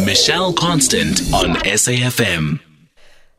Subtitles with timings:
[0.00, 2.60] Michelle Constant on SAFM.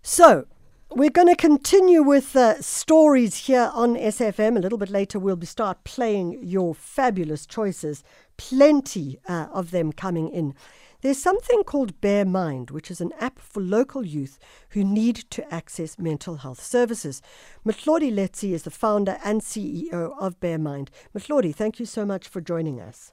[0.03, 0.45] So,
[0.91, 4.55] we're going to continue with uh, stories here on SFM.
[4.55, 8.03] A little bit later, we'll start playing your fabulous choices.
[8.37, 10.53] Plenty uh, of them coming in.
[11.01, 14.37] There's something called Bare Mind, which is an app for local youth
[14.69, 17.21] who need to access mental health services.
[17.65, 20.91] Mahlodi Letsie is the founder and CEO of Bare Mind.
[21.17, 23.11] Mahlodi, thank you so much for joining us.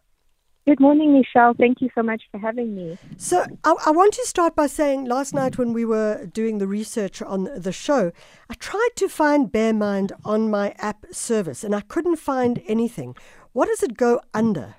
[0.66, 1.54] Good morning, Michelle.
[1.54, 2.98] Thank you so much for having me.
[3.16, 6.66] So, I, I, want to start by saying last night when we were doing the
[6.66, 8.12] research on the show,
[8.50, 13.16] I tried to find Bare Mind on my app service and I couldn't find anything.
[13.52, 14.74] What does it go under?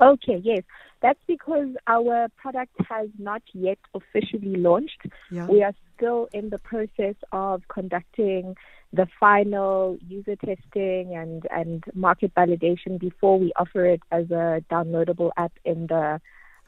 [0.00, 0.62] Okay, yes.
[1.02, 5.02] That's because our product has not yet officially launched.
[5.30, 5.46] Yeah.
[5.46, 8.56] We are still in the process of conducting
[8.92, 15.30] the final user testing and, and market validation before we offer it as a downloadable
[15.36, 16.20] app in the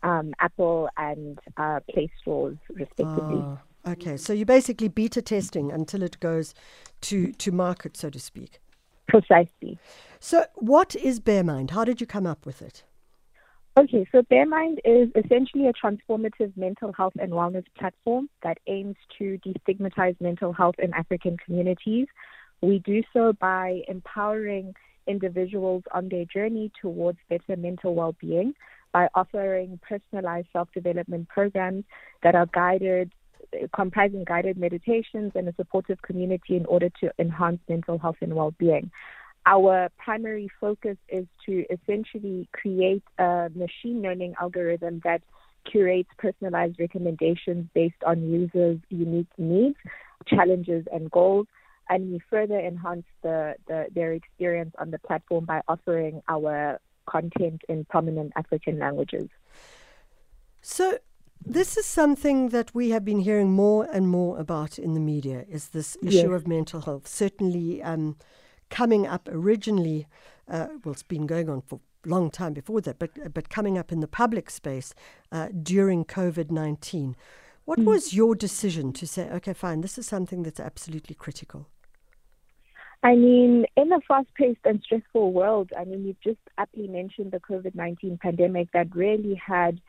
[0.02, 3.36] um, Apple and uh, Play stores, respectively.
[3.36, 6.54] Oh, okay, so you're basically beta testing until it goes
[7.02, 8.60] to, to market, so to speak.
[9.08, 9.78] Precisely.
[10.18, 11.70] So, what is BareMind?
[11.70, 12.82] How did you come up with it?
[13.78, 19.38] Okay, so BareMind is essentially a transformative mental health and wellness platform that aims to
[19.46, 22.06] destigmatize mental health in African communities.
[22.62, 24.74] We do so by empowering
[25.06, 28.54] individuals on their journey towards better mental well being
[28.92, 31.84] by offering personalized self development programs
[32.22, 33.12] that are guided,
[33.74, 38.54] comprising guided meditations and a supportive community in order to enhance mental health and well
[38.58, 38.90] being
[39.46, 45.22] our primary focus is to essentially create a machine learning algorithm that
[45.70, 49.76] curates personalized recommendations based on users' unique needs,
[50.26, 51.46] challenges, and goals.
[51.88, 57.62] And we further enhance the, the, their experience on the platform by offering our content
[57.68, 59.28] in prominent African languages.
[60.60, 60.98] So,
[61.44, 65.44] this is something that we have been hearing more and more about in the media
[65.48, 66.30] is this issue yes.
[66.30, 67.06] of mental health.
[67.06, 68.16] Certainly, um,
[68.70, 70.06] coming up originally,
[70.48, 73.78] uh, well, it's been going on for a long time before that, but, but coming
[73.78, 74.94] up in the public space
[75.32, 77.16] uh, during COVID 19.
[77.64, 77.84] What mm.
[77.84, 81.66] was your decision to say, okay, fine, this is something that's absolutely critical?
[83.02, 87.32] I mean, in a fast paced and stressful world, I mean, you've just aptly mentioned
[87.32, 89.80] the COVID 19 pandemic that really had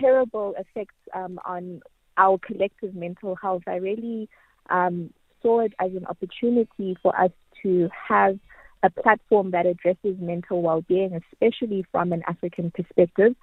[0.00, 1.80] terrible effects um, on
[2.16, 3.62] our collective mental health.
[3.66, 4.28] I really
[4.70, 7.30] um, saw it as an opportunity for us
[7.64, 8.38] to have
[8.84, 13.34] a platform that addresses mental well-being, especially from an African perspective,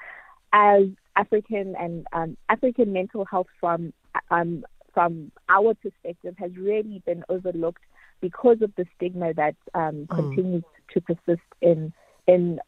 [0.54, 0.84] as
[1.16, 3.92] African and um, African mental health from
[4.30, 7.82] um, from our perspective has really been overlooked
[8.20, 10.16] because of the stigma that um, mm.
[10.16, 11.92] continues to persist in
[12.28, 12.59] in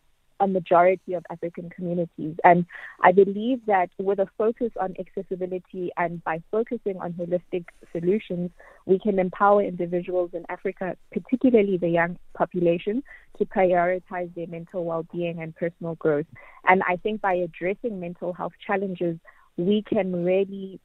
[0.43, 2.35] a majority of African communities.
[2.43, 2.65] And
[3.01, 8.51] I believe that with a focus on accessibility and by focusing on holistic solutions,
[8.85, 13.03] we can empower individuals in Africa, particularly the young population,
[13.37, 16.27] to prioritize their mental well being and personal growth.
[16.67, 19.17] And I think by addressing mental health challenges,
[19.55, 20.79] we can really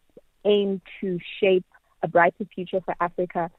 [0.45, 1.65] aim to shape
[2.03, 3.51] a brighter future for Africa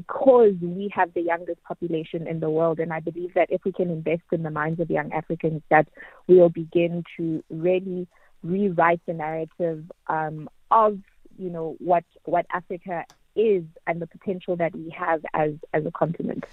[0.00, 2.78] because we have the youngest population in the world.
[2.80, 5.88] And I believe that if we can invest in the minds of young Africans, that
[6.26, 8.06] we'll begin to really
[8.42, 10.98] rewrite the narrative um, of
[11.38, 13.04] you know what what Africa
[13.34, 16.44] is and the potential that we have as as a continent.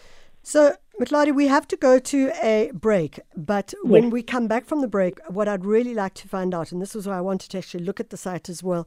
[0.45, 3.17] So, Mahlodi, we have to go to a break.
[3.35, 6.73] But when we come back from the break, what I'd really like to find out,
[6.73, 8.85] and this is why I wanted to actually look at the site as well,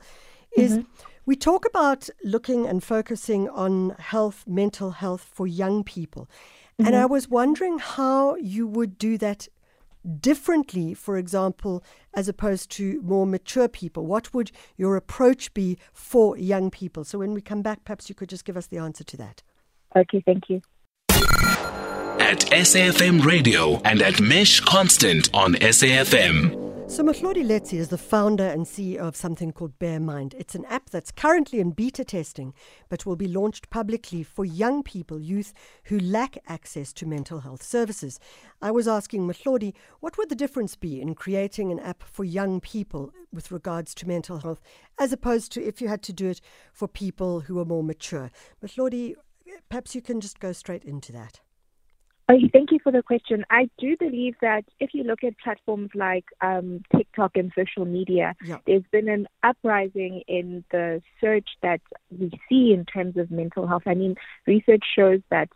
[0.57, 1.07] is mm-hmm.
[1.27, 6.29] we talk about looking and focusing on health, mental health for young people.
[6.79, 6.87] Mm-hmm.
[6.87, 9.49] And I was wondering how you would do that
[10.21, 11.83] differently, for example,
[12.15, 14.07] as opposed to more mature people?
[14.07, 17.05] What would your approach be for young people?
[17.05, 19.43] So when we come back, perhaps you could just give us the answer to that.
[19.95, 20.63] Okay, thank you.
[22.19, 26.66] At SAFM Radio and at Mesh Constant on SAFM.
[26.89, 30.35] So Mahlodi Letsie is the founder and CEO of something called Bare Mind.
[30.39, 32.55] It's an app that's currently in beta testing,
[32.89, 35.53] but will be launched publicly for young people, youth
[35.85, 38.19] who lack access to mental health services.
[38.63, 42.61] I was asking Mahlodi, what would the difference be in creating an app for young
[42.61, 44.63] people with regards to mental health,
[44.99, 46.41] as opposed to if you had to do it
[46.73, 48.31] for people who are more mature?
[48.65, 49.17] Mahlodi,
[49.69, 51.41] perhaps you can just go straight into that.
[52.29, 53.45] Oh, thank you for the question.
[53.51, 58.35] I do believe that if you look at platforms like um, TikTok and social media,
[58.45, 58.59] yeah.
[58.67, 61.81] there's been an uprising in the search that
[62.11, 63.85] we see in terms of mental health.
[63.87, 65.49] I mean, research shows that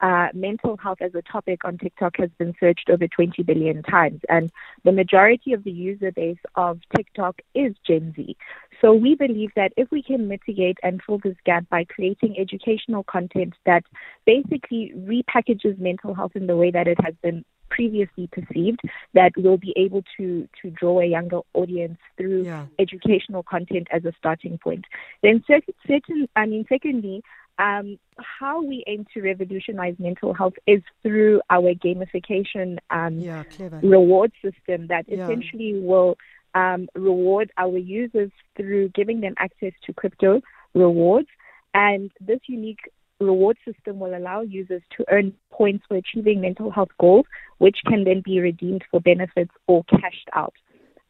[0.00, 4.20] uh, mental health as a topic on TikTok has been searched over 20 billion times,
[4.28, 4.50] and
[4.84, 8.36] the majority of the user base of TikTok is Gen Z.
[8.80, 13.04] So we believe that if we can mitigate and fill this gap by creating educational
[13.04, 13.84] content that
[14.24, 18.80] basically repackages mental health in the way that it has been previously perceived,
[19.14, 22.66] that we'll be able to to draw a younger audience through yeah.
[22.78, 24.84] educational content as a starting point.
[25.22, 27.22] Then, certain, I mean, secondly,
[27.58, 33.44] um, how we aim to revolutionize mental health is through our gamification um, yeah,
[33.82, 35.24] reward system that yeah.
[35.24, 36.16] essentially will
[36.56, 40.40] um, reward our users through giving them access to crypto
[40.74, 41.28] rewards.
[41.74, 46.88] And this unique reward system will allow users to earn points for achieving mental health
[46.98, 47.26] goals,
[47.58, 50.54] which can then be redeemed for benefits or cashed out.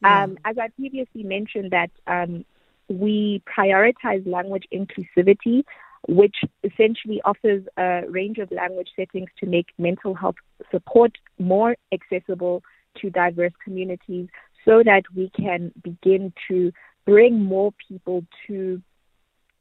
[0.03, 0.25] Yeah.
[0.25, 2.45] Um, as I previously mentioned, that um,
[2.89, 5.63] we prioritize language inclusivity
[6.09, 10.37] which essentially offers a range of language settings to make mental health
[10.71, 12.63] support more accessible
[13.01, 14.29] to diverse communities
[14.67, 16.73] so that we can begin to
[17.07, 18.83] bring more people to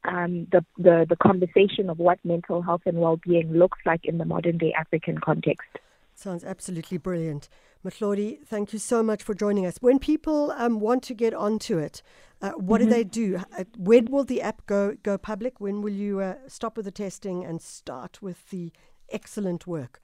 [0.04, 4.24] um, the, the, the conversation of what mental health and well-being looks like in the
[4.24, 5.68] modern day African context.
[6.14, 7.48] Sounds absolutely brilliant.
[7.84, 9.78] Mahlodi, thank you so much for joining us.
[9.80, 12.02] When people um, want to get onto it,
[12.40, 12.90] uh, what mm-hmm.
[12.90, 13.42] do they do?
[13.56, 15.60] Uh, when will the app go, go public?
[15.60, 18.72] When will you uh, stop with the testing and start with the
[19.10, 20.00] excellent work?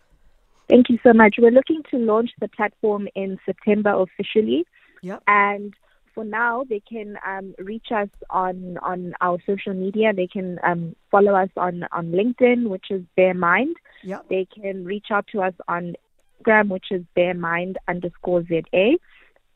[0.68, 1.36] Thank you so much.
[1.38, 4.64] We're looking to launch the platform in September officially.
[5.02, 5.22] Yep.
[5.26, 5.74] And
[6.14, 10.12] for now, they can um, reach us on, on our social media.
[10.12, 13.76] They can um, follow us on, on LinkedIn, which is Bare Mind.
[14.02, 14.26] Yep.
[14.28, 15.94] They can reach out to us on
[16.42, 18.98] Instagram, which is Bare Mind underscore ZA.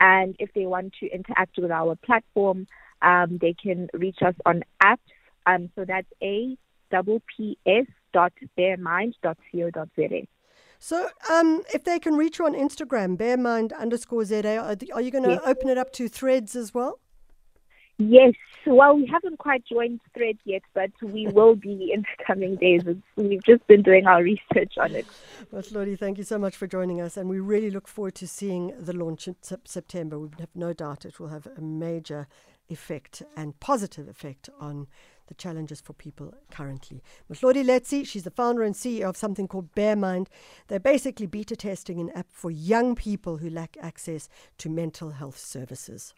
[0.01, 2.67] And if they want to interact with our platform,
[3.03, 4.99] um, they can reach us on apps.
[5.47, 6.57] Um, so that's a
[6.91, 10.27] double ps dot baremind dot co dot za.
[10.79, 14.57] So, um, if they can reach you on Instagram, baremind underscore za,
[14.93, 15.41] are, you going to yes.
[15.45, 17.01] open it up to threads as well?
[17.99, 18.35] Yes.
[18.67, 22.83] Well, we haven't quite joined Threads yet, but we will be in the coming days.
[23.17, 25.07] We've just been doing our research on it.
[25.51, 28.27] Well, Lodi, thank you so much for joining us, and we really look forward to
[28.27, 30.19] seeing the launch in September.
[30.19, 32.27] We have no doubt it will have a major
[32.69, 34.89] effect and positive effect on
[35.27, 37.03] the challenges for people currently.
[37.31, 40.29] Mahlodi Letsie, she's the founder and CEO of something called BareMind.
[40.69, 44.29] They're basically beta testing an app for young people who lack access
[44.59, 46.15] to mental health services.